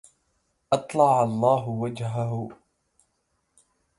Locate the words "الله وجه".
1.23-1.97